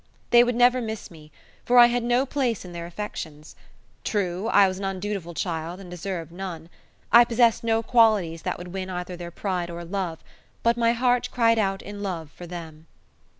They 0.31 0.43
would 0.43 0.55
never 0.55 0.81
miss 0.81 1.11
me, 1.11 1.31
for 1.63 1.77
I 1.77 1.85
had 1.85 2.01
no 2.01 2.25
place 2.25 2.65
in 2.65 2.71
their 2.73 2.87
affections. 2.87 3.55
True, 4.03 4.47
I 4.47 4.67
was 4.67 4.79
an 4.79 4.83
undutiful 4.83 5.35
child, 5.35 5.79
and 5.79 5.91
deserved 5.91 6.31
none. 6.31 6.69
I 7.11 7.23
possessed 7.23 7.63
no 7.63 7.83
qualities 7.83 8.41
that 8.41 8.57
would 8.57 8.69
win 8.69 8.89
either 8.89 9.15
their 9.15 9.29
pride 9.29 9.69
or 9.69 9.85
love, 9.85 10.23
but 10.63 10.75
my 10.75 10.93
heart 10.93 11.29
cried 11.31 11.59
out 11.59 11.83
in 11.83 12.01
love 12.01 12.31
for 12.31 12.47
them. 12.47 12.87